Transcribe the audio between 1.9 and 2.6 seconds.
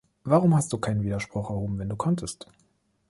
konntest?